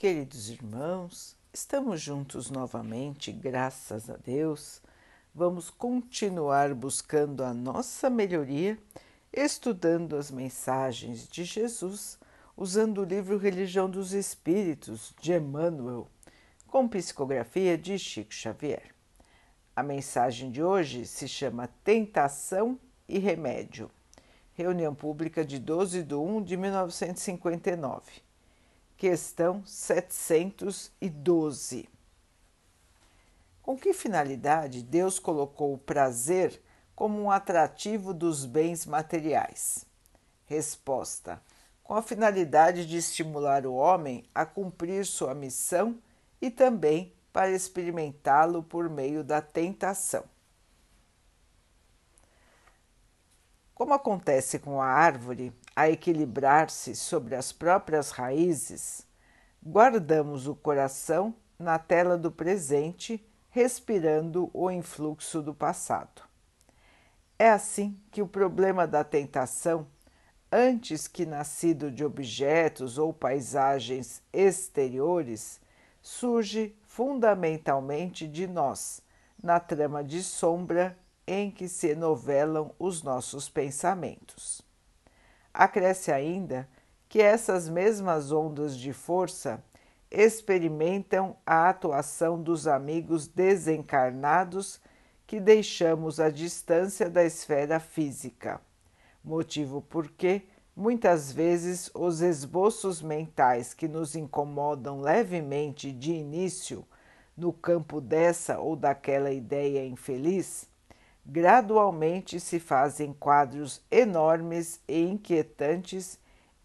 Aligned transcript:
Queridos 0.00 0.48
irmãos, 0.48 1.36
estamos 1.52 2.00
juntos 2.00 2.50
novamente, 2.50 3.30
graças 3.30 4.08
a 4.08 4.16
Deus. 4.16 4.80
Vamos 5.34 5.68
continuar 5.68 6.72
buscando 6.72 7.44
a 7.44 7.52
nossa 7.52 8.08
melhoria, 8.08 8.78
estudando 9.30 10.16
as 10.16 10.30
mensagens 10.30 11.28
de 11.28 11.44
Jesus, 11.44 12.18
usando 12.56 13.02
o 13.02 13.04
livro 13.04 13.36
Religião 13.36 13.90
dos 13.90 14.14
Espíritos 14.14 15.14
de 15.20 15.34
Emmanuel, 15.34 16.08
com 16.66 16.88
psicografia 16.88 17.76
de 17.76 17.98
Chico 17.98 18.32
Xavier. 18.32 18.94
A 19.76 19.82
mensagem 19.82 20.50
de 20.50 20.62
hoje 20.62 21.04
se 21.04 21.28
chama 21.28 21.68
Tentação 21.84 22.80
e 23.06 23.18
Remédio. 23.18 23.90
Reunião 24.54 24.94
pública 24.94 25.44
de 25.44 25.58
12 25.58 26.02
de 26.04 26.14
1 26.14 26.42
de 26.42 26.56
1959 26.56 28.29
Questão 29.00 29.64
712. 29.64 31.88
Com 33.62 33.74
que 33.74 33.94
finalidade 33.94 34.82
Deus 34.82 35.18
colocou 35.18 35.72
o 35.72 35.78
prazer 35.78 36.62
como 36.94 37.18
um 37.18 37.30
atrativo 37.30 38.12
dos 38.12 38.44
bens 38.44 38.84
materiais? 38.84 39.86
Resposta: 40.44 41.42
com 41.82 41.94
a 41.94 42.02
finalidade 42.02 42.84
de 42.84 42.98
estimular 42.98 43.64
o 43.64 43.72
homem 43.72 44.22
a 44.34 44.44
cumprir 44.44 45.06
sua 45.06 45.34
missão 45.34 45.98
e 46.38 46.50
também 46.50 47.14
para 47.32 47.50
experimentá-lo 47.50 48.62
por 48.62 48.90
meio 48.90 49.24
da 49.24 49.40
tentação. 49.40 50.24
Como 53.74 53.94
acontece 53.94 54.58
com 54.58 54.82
a 54.82 54.86
árvore, 54.86 55.54
a 55.74 55.88
equilibrar-se 55.88 56.94
sobre 56.94 57.34
as 57.34 57.52
próprias 57.52 58.10
raízes, 58.10 59.06
guardamos 59.64 60.46
o 60.46 60.54
coração 60.54 61.34
na 61.58 61.78
tela 61.78 62.16
do 62.16 62.30
presente, 62.30 63.24
respirando 63.50 64.50
o 64.52 64.70
influxo 64.70 65.42
do 65.42 65.54
passado. 65.54 66.22
É 67.38 67.50
assim 67.50 67.98
que 68.10 68.22
o 68.22 68.28
problema 68.28 68.86
da 68.86 69.02
tentação, 69.02 69.86
antes 70.50 71.08
que 71.08 71.24
nascido 71.24 71.90
de 71.90 72.04
objetos 72.04 72.98
ou 72.98 73.12
paisagens 73.12 74.22
exteriores, 74.32 75.60
surge 76.02 76.76
fundamentalmente 76.86 78.26
de 78.26 78.46
nós, 78.46 79.02
na 79.42 79.60
trama 79.60 80.02
de 80.02 80.22
sombra 80.22 80.98
em 81.26 81.50
que 81.50 81.68
se 81.68 81.94
novelam 81.94 82.74
os 82.78 83.02
nossos 83.02 83.48
pensamentos. 83.48 84.69
Acresce 85.52 86.12
ainda 86.12 86.68
que 87.08 87.20
essas 87.20 87.68
mesmas 87.68 88.30
ondas 88.30 88.76
de 88.76 88.92
força 88.92 89.62
experimentam 90.10 91.36
a 91.44 91.68
atuação 91.68 92.40
dos 92.40 92.66
amigos 92.66 93.26
desencarnados 93.26 94.80
que 95.26 95.40
deixamos 95.40 96.18
à 96.18 96.30
distância 96.30 97.08
da 97.08 97.24
esfera 97.24 97.78
física, 97.78 98.60
motivo 99.22 99.80
porque 99.82 100.42
muitas 100.74 101.30
vezes 101.30 101.90
os 101.94 102.20
esboços 102.20 103.02
mentais 103.02 103.74
que 103.74 103.86
nos 103.86 104.14
incomodam 104.14 105.00
levemente 105.00 105.92
de 105.92 106.12
início 106.12 106.84
no 107.36 107.52
campo 107.52 108.00
dessa 108.00 108.58
ou 108.58 108.76
daquela 108.76 109.32
ideia 109.32 109.86
infeliz 109.86 110.69
gradualmente 111.32 112.40
se 112.40 112.58
fazem 112.58 113.12
quadros 113.12 113.80
enormes 113.88 114.80
e 114.88 115.00
inquietantes 115.00 116.18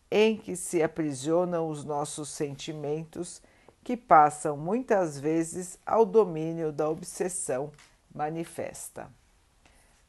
em 0.09 0.35
que 0.35 0.55
se 0.55 0.81
aprisionam 0.81 1.69
os 1.69 1.83
nossos 1.83 2.29
sentimentos, 2.29 3.43
que 3.83 3.95
passam 3.95 4.57
muitas 4.57 5.19
vezes 5.19 5.77
ao 5.85 6.03
domínio 6.03 6.71
da 6.71 6.89
obsessão 6.89 7.71
manifesta. 8.11 9.07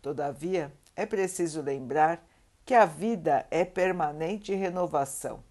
Todavia, 0.01 0.73
é 0.95 1.05
preciso 1.05 1.61
lembrar 1.61 2.27
que 2.64 2.73
a 2.73 2.86
vida 2.86 3.47
é 3.51 3.63
permanente 3.63 4.55
renovação, 4.55 5.45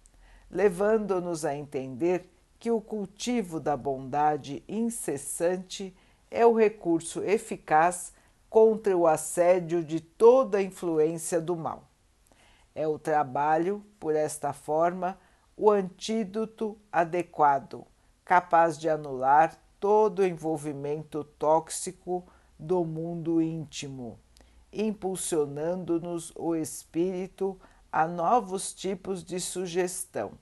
levando-nos 0.50 1.44
a 1.44 1.54
entender 1.54 2.28
que 2.58 2.72
o 2.72 2.80
cultivo 2.80 3.60
da 3.60 3.76
bondade 3.76 4.64
incessante 4.66 5.94
é 6.28 6.44
o 6.44 6.52
recurso 6.52 7.22
eficaz 7.22 8.15
contra 8.56 8.96
o 8.96 9.06
assédio 9.06 9.84
de 9.84 10.00
toda 10.00 10.56
a 10.56 10.62
influência 10.62 11.42
do 11.42 11.54
mal. 11.54 11.90
É 12.74 12.88
o 12.88 12.98
trabalho, 12.98 13.84
por 14.00 14.16
esta 14.16 14.50
forma, 14.54 15.18
o 15.54 15.70
antídoto 15.70 16.74
adequado, 16.90 17.86
capaz 18.24 18.78
de 18.78 18.88
anular 18.88 19.60
todo 19.78 20.20
o 20.20 20.24
envolvimento 20.24 21.22
tóxico 21.22 22.24
do 22.58 22.82
mundo 22.82 23.42
íntimo, 23.42 24.18
impulsionando-nos 24.72 26.32
o 26.34 26.56
espírito 26.56 27.60
a 27.92 28.06
novos 28.06 28.72
tipos 28.72 29.22
de 29.22 29.38
sugestão, 29.38 30.32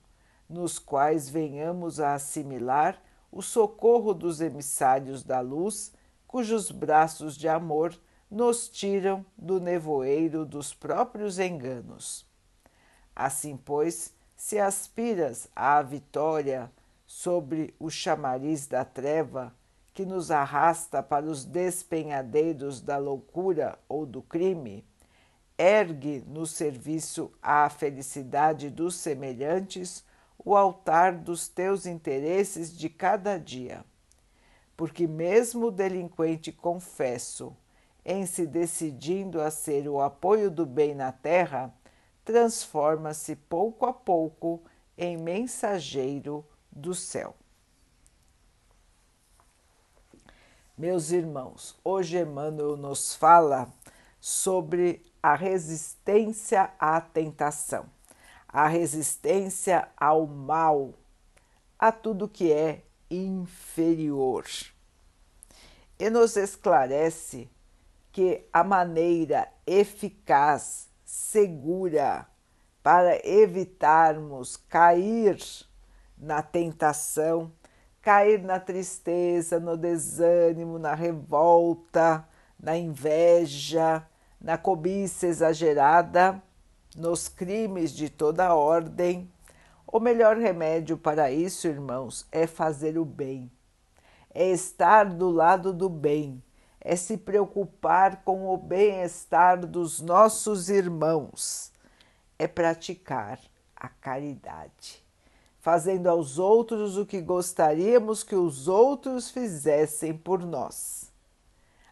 nos 0.48 0.78
quais 0.78 1.28
venhamos 1.28 1.98
a 1.98 2.14
assimilar 2.14 2.96
o 3.32 3.42
socorro 3.42 4.14
dos 4.14 4.40
emissários 4.40 5.24
da 5.24 5.40
luz 5.40 5.92
cujos 6.34 6.72
braços 6.72 7.36
de 7.36 7.48
amor 7.48 7.96
nos 8.30 8.68
tiram 8.68 9.24
do 9.36 9.60
nevoeiro 9.60 10.44
dos 10.44 10.74
próprios 10.74 11.38
enganos. 11.38 12.26
Assim, 13.14 13.56
pois, 13.56 14.12
se 14.36 14.58
aspiras 14.58 15.48
à 15.54 15.80
vitória 15.82 16.70
sobre 17.06 17.74
o 17.78 17.90
chamariz 17.90 18.66
da 18.66 18.84
treva 18.84 19.54
que 19.92 20.04
nos 20.04 20.30
arrasta 20.30 21.02
para 21.02 21.26
os 21.26 21.44
despenhadeiros 21.44 22.80
da 22.80 22.98
loucura 22.98 23.78
ou 23.88 24.04
do 24.04 24.20
crime, 24.20 24.84
ergue 25.56 26.24
no 26.26 26.46
serviço 26.46 27.30
à 27.40 27.68
felicidade 27.70 28.70
dos 28.70 28.96
semelhantes 28.96 30.04
o 30.36 30.56
altar 30.56 31.12
dos 31.12 31.48
teus 31.48 31.86
interesses 31.86 32.76
de 32.76 32.88
cada 32.88 33.38
dia 33.38 33.84
porque 34.76 35.06
mesmo 35.06 35.66
o 35.66 35.70
delinquente 35.70 36.50
confesso, 36.50 37.56
em 38.04 38.26
se 38.26 38.46
decidindo 38.46 39.40
a 39.40 39.50
ser 39.50 39.88
o 39.88 40.00
apoio 40.00 40.50
do 40.50 40.66
bem 40.66 40.94
na 40.94 41.10
terra, 41.10 41.74
transforma-se 42.24 43.36
pouco 43.36 43.86
a 43.86 43.92
pouco 43.92 44.62
em 44.96 45.16
mensageiro 45.16 46.44
do 46.70 46.94
céu. 46.94 47.34
Meus 50.76 51.10
irmãos, 51.10 51.78
hoje 51.84 52.18
Emmanuel 52.18 52.76
nos 52.76 53.14
fala 53.14 53.72
sobre 54.20 55.04
a 55.22 55.34
resistência 55.34 56.72
à 56.78 57.00
tentação, 57.00 57.86
a 58.48 58.66
resistência 58.66 59.88
ao 59.96 60.26
mal, 60.26 60.92
a 61.78 61.92
tudo 61.92 62.28
que 62.28 62.52
é 62.52 62.82
inferior. 63.10 64.44
E 65.98 66.10
nos 66.10 66.36
esclarece 66.36 67.48
que 68.14 68.46
a 68.52 68.62
maneira 68.62 69.48
eficaz, 69.66 70.88
segura, 71.04 72.24
para 72.80 73.18
evitarmos 73.26 74.56
cair 74.56 75.36
na 76.16 76.40
tentação, 76.40 77.50
cair 78.00 78.40
na 78.40 78.60
tristeza, 78.60 79.58
no 79.58 79.76
desânimo, 79.76 80.78
na 80.78 80.94
revolta, 80.94 82.24
na 82.56 82.76
inveja, 82.76 84.06
na 84.40 84.56
cobiça 84.56 85.26
exagerada, 85.26 86.40
nos 86.96 87.28
crimes 87.28 87.90
de 87.90 88.08
toda 88.08 88.54
ordem, 88.54 89.28
o 89.88 89.98
melhor 89.98 90.36
remédio 90.36 90.96
para 90.96 91.32
isso, 91.32 91.66
irmãos, 91.66 92.28
é 92.30 92.46
fazer 92.46 92.96
o 92.96 93.04
bem, 93.04 93.50
é 94.32 94.50
estar 94.50 95.04
do 95.04 95.30
lado 95.30 95.72
do 95.72 95.88
bem, 95.88 96.40
é 96.84 96.94
se 96.94 97.16
preocupar 97.16 98.22
com 98.22 98.46
o 98.46 98.58
bem-estar 98.58 99.66
dos 99.66 100.02
nossos 100.02 100.68
irmãos, 100.68 101.72
é 102.38 102.46
praticar 102.46 103.40
a 103.74 103.88
caridade, 103.88 105.02
fazendo 105.60 106.08
aos 106.08 106.38
outros 106.38 106.98
o 106.98 107.06
que 107.06 107.22
gostaríamos 107.22 108.22
que 108.22 108.36
os 108.36 108.68
outros 108.68 109.30
fizessem 109.30 110.14
por 110.14 110.44
nós. 110.44 111.10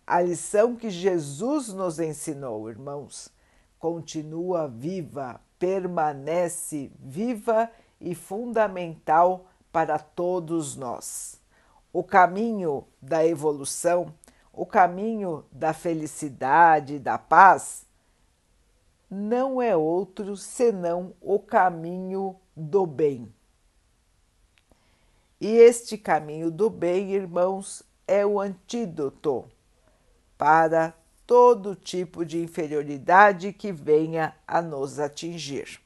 A 0.06 0.20
lição 0.20 0.76
que 0.76 0.90
Jesus 0.90 1.68
nos 1.68 1.98
ensinou, 1.98 2.68
irmãos, 2.68 3.30
continua 3.78 4.68
viva, 4.68 5.40
permanece 5.58 6.92
viva 6.98 7.70
e 7.98 8.14
fundamental 8.14 9.46
para 9.72 9.98
todos 9.98 10.76
nós. 10.76 11.40
O 11.92 12.02
caminho 12.02 12.84
da 13.00 13.24
evolução, 13.24 14.12
o 14.52 14.66
caminho 14.66 15.44
da 15.50 15.72
felicidade, 15.72 16.98
da 16.98 17.16
paz, 17.16 17.86
não 19.10 19.60
é 19.60 19.76
outro 19.76 20.36
senão 20.36 21.14
o 21.20 21.38
caminho 21.38 22.36
do 22.56 22.86
bem. 22.86 23.32
E 25.40 25.48
este 25.48 25.98
caminho 25.98 26.50
do 26.50 26.70
bem, 26.70 27.12
irmãos, 27.12 27.82
é 28.06 28.24
o 28.24 28.38
antídoto 28.38 29.44
para 30.36 30.94
todo 31.26 31.74
tipo 31.74 32.24
de 32.24 32.42
inferioridade 32.42 33.52
que 33.52 33.72
venha 33.72 34.36
a 34.46 34.60
nos 34.60 34.98
atingir. 34.98 35.80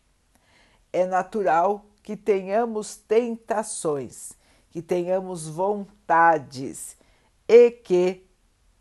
É 0.92 1.06
natural 1.06 1.86
que 2.02 2.16
tenhamos 2.16 2.96
tentações, 2.96 4.32
que 4.70 4.82
tenhamos 4.82 5.48
vontades 5.48 6.96
e 7.48 7.70
que 7.70 8.25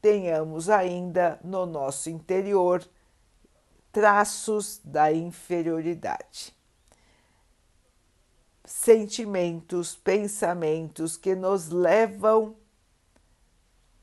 tenhamos 0.06 0.69
ainda 0.69 1.40
no 1.44 1.66
nosso 1.66 2.12
interior 2.12 2.88
traços 3.92 4.80
da 4.84 5.12
inferioridade. 5.12 6.56
Sentimentos, 8.63 9.96
pensamentos 9.96 11.18
que 11.18 11.34
nos 11.34 11.69
levam 11.69 12.56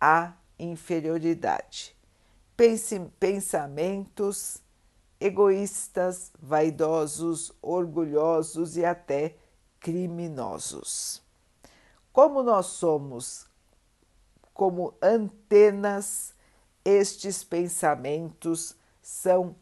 à 0.00 0.32
inferioridade. 0.58 1.96
Pensamentos 3.20 4.60
egoístas, 5.20 6.32
vaidosos, 6.42 7.52
orgulhosos 7.62 8.76
e 8.76 8.84
até 8.84 9.36
criminosos. 9.78 11.22
Como 12.12 12.42
nós 12.42 12.66
somos 12.66 13.51
como 14.52 14.94
antenas, 15.02 16.34
estes 16.84 17.42
pensamentos 17.44 18.74
são 19.00 19.54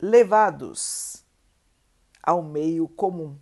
levados 0.00 1.24
ao 2.22 2.42
meio 2.42 2.86
comum 2.88 3.36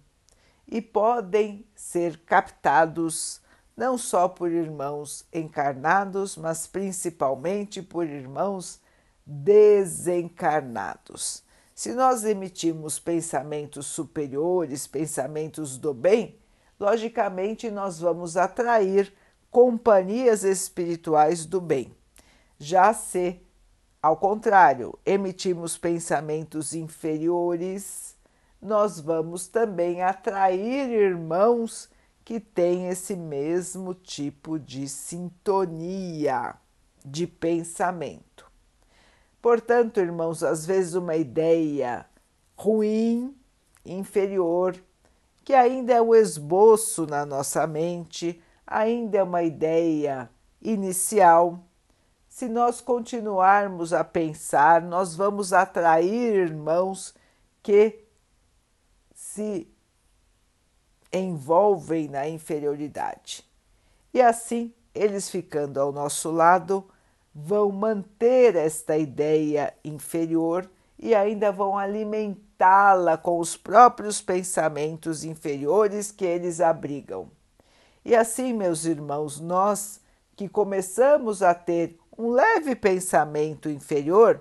e 0.66 0.81
podem 0.81 1.66
ser 1.75 2.20
captados 2.20 3.42
não 3.76 3.98
só 3.98 4.28
por 4.28 4.52
irmãos 4.52 5.26
encarnados, 5.32 6.37
mas 6.37 6.66
principalmente 6.66 7.81
por 7.82 8.06
irmãos 8.06 8.81
desencarnados. 9.25 11.43
Se 11.75 11.94
nós 11.94 12.25
emitimos 12.25 12.98
pensamentos 12.98 13.86
superiores, 13.86 14.86
pensamentos 14.86 15.78
do 15.78 15.94
bem, 15.94 16.38
logicamente 16.78 17.70
nós 17.70 17.98
vamos 17.98 18.36
atrair 18.36 19.10
companhias 19.50 20.44
espirituais 20.44 21.44
do 21.44 21.61
bem. 21.61 21.94
Já 22.58 22.93
se, 22.93 23.41
ao 24.02 24.17
contrário, 24.17 24.99
emitimos 25.05 25.76
pensamentos 25.76 26.75
inferiores, 26.75 28.17
nós 28.61 29.00
vamos 29.00 29.49
também 29.49 30.02
atrair 30.02 30.91
irmãos 30.91 31.88
que 32.25 32.38
têm 32.38 32.88
esse 32.88 33.17
mesmo 33.17 33.94
tipo 33.94 34.58
de 34.58 34.88
sintonia 34.88 36.55
de 37.05 37.26
pensamento. 37.26 38.49
Portanto, 39.41 39.99
irmãos, 39.99 40.43
às 40.43 40.67
vezes 40.67 40.94
uma 40.94 41.17
ideia 41.17 42.06
ruim, 42.55 43.35
inferior, 43.85 44.76
que 45.43 45.55
ainda 45.55 45.94
é 45.94 46.03
um 46.03 46.14
esboço 46.14 47.06
na 47.06 47.25
nossa 47.25 47.67
mente, 47.67 48.41
ainda 48.70 49.19
é 49.19 49.22
uma 49.22 49.43
ideia 49.43 50.31
inicial. 50.62 51.58
Se 52.28 52.49
nós 52.49 52.81
continuarmos 52.81 53.93
a 53.93 54.05
pensar, 54.05 54.81
nós 54.81 55.17
vamos 55.17 55.52
atrair 55.52 56.37
irmãos 56.37 57.12
que 57.61 58.05
se 59.12 59.67
envolvem 61.12 62.08
na 62.08 62.28
inferioridade. 62.28 63.44
E 64.14 64.22
assim, 64.22 64.72
eles 64.94 65.28
ficando 65.28 65.81
ao 65.81 65.90
nosso 65.90 66.31
lado, 66.31 66.88
vão 67.34 67.72
manter 67.72 68.55
esta 68.55 68.96
ideia 68.96 69.75
inferior 69.84 70.70
e 70.96 71.14
ainda 71.14 71.50
vão 71.50 71.76
alimentá-la 71.76 73.17
com 73.17 73.40
os 73.40 73.56
próprios 73.56 74.20
pensamentos 74.20 75.25
inferiores 75.25 76.12
que 76.12 76.25
eles 76.25 76.61
abrigam. 76.61 77.28
E 78.05 78.17
assim, 78.17 78.52
meus 78.52 78.85
irmãos, 78.87 79.38
nós 79.38 80.00
que 80.35 80.49
começamos 80.49 81.43
a 81.43 81.52
ter 81.55 81.99
um 82.17 82.31
leve 82.31 82.75
pensamento 82.75 83.69
inferior, 83.69 84.41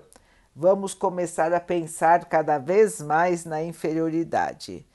vamos 0.56 0.94
começar 0.94 1.52
a 1.52 1.60
pensar 1.60 2.24
cada 2.24 2.56
vez 2.56 3.02
mais 3.02 3.44
na 3.44 3.62
inferioridade, 3.62 4.86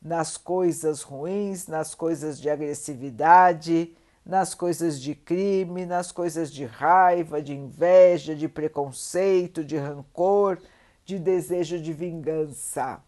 nas 0.00 0.38
coisas 0.38 1.02
ruins, 1.02 1.66
nas 1.66 1.94
coisas 1.94 2.40
de 2.40 2.48
agressividade, 2.48 3.94
nas 4.24 4.54
coisas 4.54 4.98
de 4.98 5.14
crime, 5.14 5.84
nas 5.84 6.10
coisas 6.10 6.50
de 6.50 6.64
raiva, 6.64 7.42
de 7.42 7.52
inveja, 7.52 8.34
de 8.34 8.48
preconceito, 8.48 9.62
de 9.62 9.76
rancor, 9.76 10.58
de 11.04 11.18
desejo 11.18 11.78
de 11.78 11.92
vingança. 11.92 13.02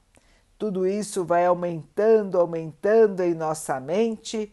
Tudo 0.58 0.86
isso 0.86 1.24
vai 1.24 1.46
aumentando, 1.46 2.38
aumentando 2.38 3.22
em 3.22 3.34
nossa 3.34 3.80
mente 3.80 4.52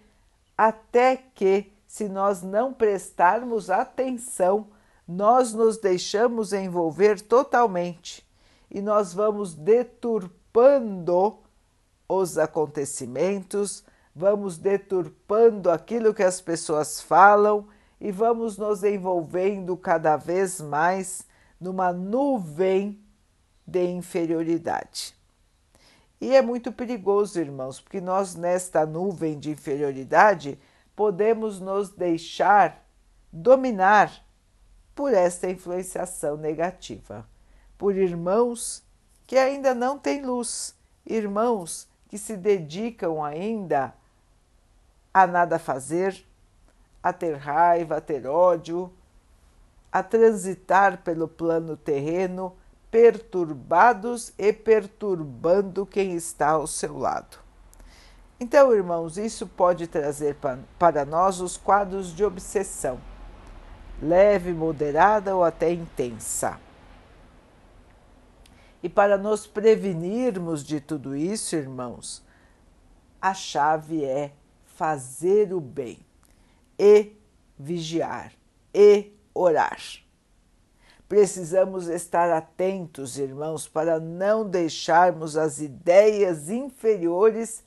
até 0.58 1.18
que, 1.18 1.72
se 1.88 2.08
nós 2.08 2.42
não 2.42 2.74
prestarmos 2.74 3.70
atenção, 3.70 4.68
nós 5.08 5.54
nos 5.54 5.78
deixamos 5.78 6.54
envolver 6.54 7.22
totalmente 7.22 8.26
e 8.70 8.82
nós 8.82 9.14
vamos 9.14 9.54
deturpando 9.54 11.38
os 12.08 12.38
acontecimentos, 12.38 13.84
vamos 14.16 14.58
deturpando 14.58 15.70
aquilo 15.70 16.14
que 16.14 16.24
as 16.24 16.42
pessoas 16.42 17.02
falam 17.02 17.68
e 18.00 18.12
vamos 18.12 18.58
nos 18.58 18.84
envolvendo 18.84 19.78
cada 19.78 20.18
vez 20.18 20.60
mais 20.60 21.26
numa 21.60 21.94
nuvem 21.94 23.00
de 23.66 23.86
inferioridade. 23.86 25.16
E 26.24 26.38
é 26.38 26.42
muito 26.42 26.72
perigoso, 26.72 27.38
irmãos, 27.38 27.82
porque 27.82 28.00
nós, 28.00 28.34
nesta 28.34 28.86
nuvem 28.86 29.38
de 29.38 29.52
inferioridade, 29.52 30.58
podemos 30.96 31.60
nos 31.60 31.90
deixar 31.90 32.82
dominar 33.30 34.10
por 34.96 35.14
esta 35.14 35.50
influenciação 35.50 36.38
negativa, 36.38 37.28
por 37.78 37.98
irmãos 37.98 38.82
que 39.28 39.38
ainda 39.38 39.76
não 39.76 40.00
têm 40.00 40.22
luz, 40.22 40.74
irmãos 41.06 41.90
que 42.08 42.18
se 42.18 42.38
dedicam 42.38 43.22
ainda 43.22 43.94
a 45.14 45.28
nada 45.28 45.60
fazer, 45.60 46.26
a 47.04 47.12
ter 47.12 47.36
raiva, 47.36 47.98
a 47.98 48.02
ter 48.02 48.26
ódio, 48.28 48.94
a 49.92 50.02
transitar 50.02 51.04
pelo 51.04 51.28
plano 51.28 51.76
terreno 51.76 52.56
perturbados 52.94 54.32
e 54.38 54.54
perturbando 54.54 55.84
quem 55.84 56.14
está 56.14 56.50
ao 56.50 56.68
seu 56.68 56.96
lado. 56.96 57.40
Então, 58.40 58.72
irmãos, 58.72 59.18
isso 59.18 59.48
pode 59.48 59.88
trazer 59.88 60.38
para 60.78 61.04
nós 61.04 61.42
os 61.42 61.58
quadros 61.58 62.16
de 62.16 62.24
obsessão, 62.24 63.02
leve, 64.00 64.54
moderada 64.54 65.36
ou 65.36 65.44
até 65.44 65.74
intensa. 65.74 66.60
E 68.84 68.88
para 68.88 69.18
nos 69.18 69.48
prevenirmos 69.48 70.64
de 70.64 70.80
tudo 70.80 71.16
isso, 71.16 71.56
irmãos, 71.56 72.24
a 73.20 73.34
chave 73.34 74.06
é 74.06 74.34
fazer 74.68 75.52
o 75.52 75.60
bem 75.60 75.98
e 76.78 77.12
vigiar 77.58 78.34
e 78.72 79.12
orar. 79.34 80.03
Precisamos 81.14 81.90
estar 81.90 82.32
atentos, 82.32 83.20
irmãos, 83.20 83.68
para 83.68 84.00
não 84.00 84.50
deixarmos 84.50 85.38
as 85.38 85.60
ideias 85.60 86.50
inferiores 86.50 87.64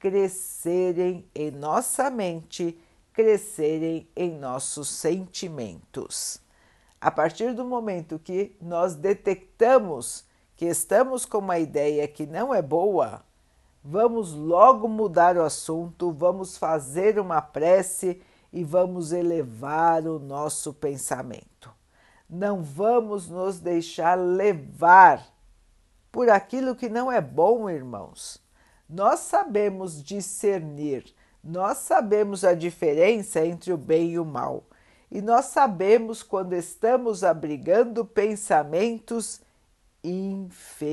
crescerem 0.00 1.24
em 1.32 1.52
nossa 1.52 2.10
mente, 2.10 2.76
crescerem 3.12 4.08
em 4.16 4.36
nossos 4.36 4.88
sentimentos. 4.88 6.40
A 7.00 7.08
partir 7.08 7.54
do 7.54 7.64
momento 7.64 8.18
que 8.18 8.56
nós 8.60 8.96
detectamos 8.96 10.24
que 10.56 10.64
estamos 10.64 11.24
com 11.24 11.38
uma 11.38 11.60
ideia 11.60 12.08
que 12.08 12.26
não 12.26 12.52
é 12.52 12.60
boa, 12.60 13.22
vamos 13.84 14.32
logo 14.32 14.88
mudar 14.88 15.36
o 15.36 15.44
assunto, 15.44 16.10
vamos 16.10 16.58
fazer 16.58 17.20
uma 17.20 17.40
prece 17.40 18.20
e 18.52 18.64
vamos 18.64 19.12
elevar 19.12 20.04
o 20.04 20.18
nosso 20.18 20.74
pensamento. 20.74 21.81
Não 22.34 22.62
vamos 22.62 23.28
nos 23.28 23.60
deixar 23.60 24.14
levar 24.14 25.22
por 26.10 26.30
aquilo 26.30 26.74
que 26.74 26.88
não 26.88 27.12
é 27.12 27.20
bom, 27.20 27.68
irmãos. 27.68 28.42
Nós 28.88 29.20
sabemos 29.20 30.02
discernir, 30.02 31.14
nós 31.44 31.76
sabemos 31.78 32.42
a 32.42 32.54
diferença 32.54 33.44
entre 33.44 33.70
o 33.70 33.76
bem 33.76 34.12
e 34.12 34.18
o 34.18 34.24
mal, 34.24 34.64
e 35.10 35.20
nós 35.20 35.44
sabemos 35.46 36.22
quando 36.22 36.54
estamos 36.54 37.22
abrigando 37.22 38.02
pensamentos 38.02 39.42
inferiores. 40.02 40.86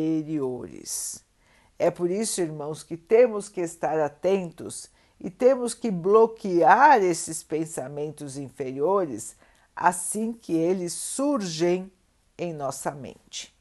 É 1.78 1.90
por 1.90 2.12
isso, 2.12 2.42
irmãos, 2.42 2.84
que 2.84 2.98
temos 2.98 3.48
que 3.48 3.62
estar 3.62 3.98
atentos 3.98 4.90
e 5.18 5.30
temos 5.30 5.74
que 5.74 5.90
bloquear 5.90 7.02
esses 7.02 7.42
pensamentos 7.42 8.38
inferiores 8.38 9.38
assim 9.80 10.34
que 10.34 10.52
eles 10.52 10.92
surgem 10.92 11.90
em 12.38 12.54
nossa 12.54 12.92
mente. 12.92 13.56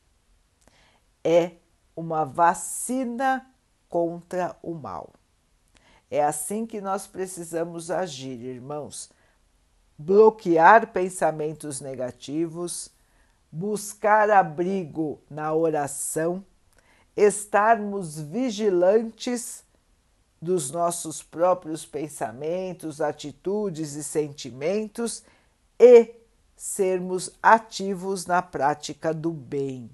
É 1.22 1.52
uma 1.94 2.24
vacina 2.24 3.48
contra 3.88 4.56
o 4.60 4.74
mal. 4.74 5.12
É 6.10 6.24
assim 6.24 6.66
que 6.66 6.80
nós 6.80 7.06
precisamos 7.06 7.88
agir, 7.90 8.40
irmãos. 8.40 9.10
Bloquear 9.96 10.92
pensamentos 10.92 11.80
negativos, 11.80 12.90
buscar 13.50 14.28
abrigo 14.28 15.20
na 15.30 15.54
oração, 15.54 16.44
estarmos 17.16 18.18
vigilantes 18.18 19.64
dos 20.42 20.70
nossos 20.70 21.22
próprios 21.22 21.84
pensamentos, 21.86 23.00
atitudes 23.00 23.94
e 23.94 24.02
sentimentos 24.02 25.22
e 25.78 26.14
sermos 26.56 27.30
ativos 27.42 28.26
na 28.26 28.42
prática 28.42 29.14
do 29.14 29.30
bem. 29.30 29.90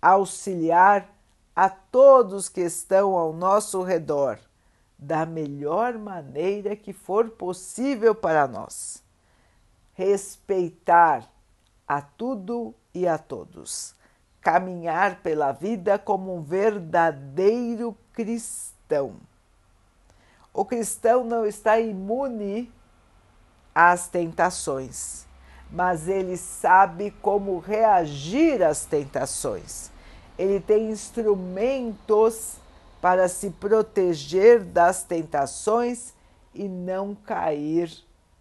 Auxiliar 0.00 1.08
a 1.54 1.68
todos 1.68 2.48
que 2.48 2.60
estão 2.60 3.16
ao 3.16 3.32
nosso 3.32 3.82
redor 3.82 4.38
da 4.98 5.26
melhor 5.26 5.98
maneira 5.98 6.76
que 6.76 6.92
for 6.92 7.30
possível 7.30 8.14
para 8.14 8.46
nós. 8.46 9.02
Respeitar 9.94 11.28
a 11.86 12.00
tudo 12.00 12.74
e 12.94 13.06
a 13.06 13.18
todos. 13.18 13.94
Caminhar 14.40 15.22
pela 15.22 15.52
vida 15.52 15.98
como 15.98 16.34
um 16.34 16.42
verdadeiro 16.42 17.96
cristão. 18.12 19.16
O 20.52 20.64
cristão 20.64 21.24
não 21.24 21.44
está 21.44 21.80
imune 21.80 22.72
às 23.76 24.08
tentações, 24.08 25.26
mas 25.70 26.08
ele 26.08 26.38
sabe 26.38 27.10
como 27.20 27.58
reagir 27.58 28.62
às 28.62 28.86
tentações. 28.86 29.90
Ele 30.38 30.58
tem 30.60 30.88
instrumentos 30.90 32.54
para 33.02 33.28
se 33.28 33.50
proteger 33.50 34.64
das 34.64 35.02
tentações 35.02 36.14
e 36.54 36.66
não 36.66 37.14
cair 37.14 37.92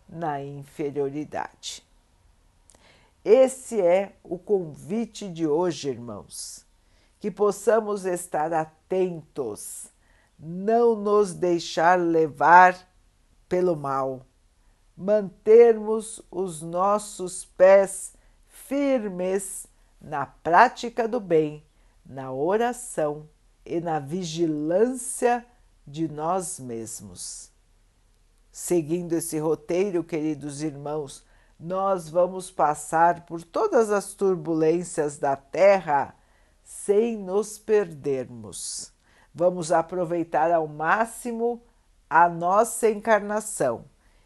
na 0.07 0.41
inferioridade. 0.41 1.83
Esse 3.23 3.81
é 3.81 4.13
o 4.23 4.39
convite 4.39 5.27
de 5.27 5.45
hoje, 5.45 5.89
irmãos, 5.89 6.65
que 7.19 7.29
possamos 7.29 8.05
estar 8.05 8.53
atentos, 8.53 9.87
não 10.39 10.95
nos 10.95 11.33
deixar 11.33 11.99
levar 11.99 12.77
pelo 13.49 13.75
mal, 13.75 14.25
mantermos 14.95 16.21
os 16.31 16.61
nossos 16.61 17.43
pés 17.43 18.13
firmes 18.47 19.67
na 19.99 20.25
prática 20.25 21.07
do 21.07 21.19
bem, 21.19 21.63
na 22.05 22.31
oração 22.31 23.27
e 23.65 23.81
na 23.81 23.99
vigilância 23.99 25.45
de 25.85 26.07
nós 26.07 26.59
mesmos. 26.59 27.51
Seguindo 28.51 29.13
esse 29.13 29.37
roteiro, 29.37 30.03
queridos 30.03 30.61
irmãos, 30.63 31.25
nós 31.59 32.09
vamos 32.09 32.49
passar 32.49 33.25
por 33.25 33.43
todas 33.43 33.91
as 33.91 34.13
turbulências 34.13 35.17
da 35.17 35.35
Terra 35.35 36.15
sem 36.63 37.17
nos 37.17 37.57
perdermos. 37.59 38.93
Vamos 39.33 39.71
aproveitar 39.71 40.51
ao 40.51 40.67
máximo 40.67 41.61
a 42.09 42.29
nossa 42.29 42.89
encarnação 42.89 43.85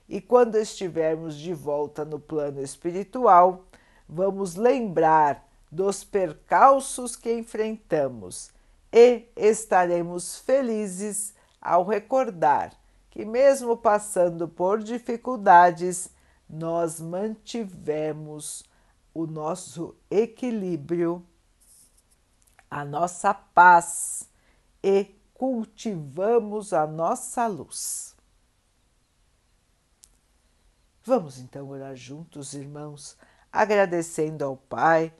e, 0.09 0.19
quando 0.19 0.55
estivermos 0.55 1.37
de 1.37 1.53
volta 1.53 2.03
no 2.03 2.19
plano 2.19 2.61
espiritual, 2.61 3.65
vamos 4.07 4.55
lembrar 4.55 5.47
dos 5.71 6.03
percalços 6.03 7.15
que 7.15 7.31
enfrentamos 7.31 8.49
e 8.91 9.27
estaremos 9.35 10.39
felizes 10.39 11.35
ao 11.61 11.85
recordar 11.85 12.73
que, 13.11 13.23
mesmo 13.23 13.77
passando 13.77 14.47
por 14.47 14.81
dificuldades, 14.81 16.09
nós 16.49 16.99
mantivemos 16.99 18.63
o 19.13 19.27
nosso 19.27 19.95
equilíbrio, 20.09 21.23
a 22.69 22.83
nossa 22.83 23.31
paz 23.33 24.27
e 24.83 25.05
cultivamos 25.35 26.73
a 26.73 26.87
nossa 26.87 27.45
luz. 27.45 28.15
Vamos 31.09 31.39
então 31.39 31.67
orar 31.69 31.95
juntos, 31.95 32.53
irmãos, 32.53 33.17
agradecendo 33.51 34.45
ao 34.45 34.55
Pai 34.55 35.11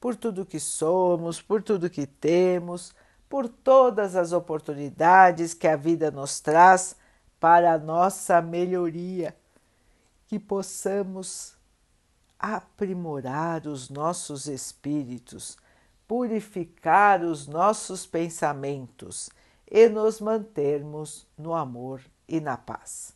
por 0.00 0.16
tudo 0.16 0.44
que 0.44 0.58
somos, 0.58 1.40
por 1.40 1.62
tudo 1.62 1.88
que 1.88 2.06
temos 2.06 2.92
por 3.28 3.48
todas 3.48 4.14
as 4.14 4.32
oportunidades 4.32 5.54
que 5.54 5.66
a 5.66 5.76
vida 5.76 6.10
nos 6.10 6.40
traz 6.40 6.96
para 7.40 7.74
a 7.74 7.78
nossa 7.78 8.40
melhoria, 8.40 9.36
que 10.26 10.38
possamos 10.38 11.54
aprimorar 12.38 13.66
os 13.66 13.88
nossos 13.88 14.46
espíritos, 14.46 15.56
purificar 16.06 17.22
os 17.22 17.46
nossos 17.46 18.06
pensamentos 18.06 19.30
e 19.68 19.88
nos 19.88 20.20
mantermos 20.20 21.26
no 21.36 21.54
amor 21.54 22.00
e 22.28 22.40
na 22.40 22.56
paz. 22.56 23.15